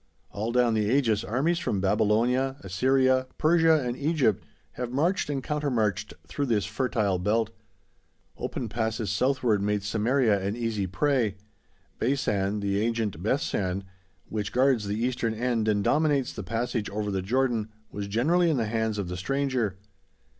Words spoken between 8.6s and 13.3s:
passes southward made Samaria an easy prey. Beisan (the ancient